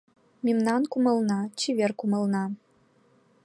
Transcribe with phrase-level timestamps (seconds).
[0.45, 2.43] Мемнан кумылна— чевер кумылна.